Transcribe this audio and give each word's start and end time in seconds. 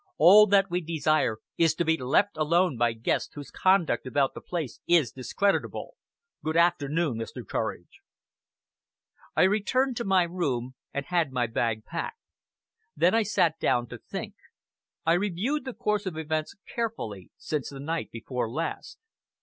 All 0.17 0.47
that 0.47 0.71
we 0.71 0.81
desire 0.81 1.37
is 1.59 1.75
to 1.75 1.85
be 1.85 1.95
left 1.95 2.35
alone 2.35 2.75
by 2.75 2.93
guests 2.93 3.35
whose 3.35 3.51
conduct 3.51 4.07
about 4.07 4.33
the 4.33 4.41
place 4.41 4.79
is 4.87 5.11
discreditable. 5.11 5.93
Good 6.43 6.57
afternoon, 6.57 7.19
Mr. 7.19 7.47
Courage!" 7.47 7.99
I 9.35 9.43
returned 9.43 9.95
to 9.97 10.03
my 10.03 10.23
room 10.23 10.73
and 10.91 11.05
had 11.05 11.31
my 11.31 11.45
bag 11.45 11.85
packed. 11.85 12.17
Then 12.95 13.13
I 13.13 13.21
sat 13.21 13.59
down 13.59 13.85
to 13.89 13.99
think. 13.99 14.33
I 15.05 15.13
reviewed 15.13 15.65
the 15.65 15.73
course 15.75 16.07
of 16.07 16.17
events 16.17 16.55
carefully 16.73 17.29
since 17.37 17.69
the 17.69 17.79
night 17.79 18.09
before 18.09 18.49
last. 18.49 18.97